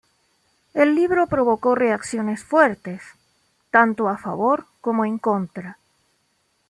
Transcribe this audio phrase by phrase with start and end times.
[0.73, 3.03] El libro provocó reacciones fuertes,
[3.69, 5.77] tanto a favor como en contra.